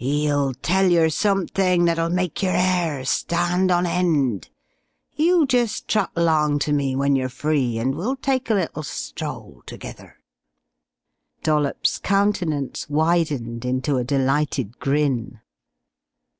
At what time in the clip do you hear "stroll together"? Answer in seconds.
8.84-10.20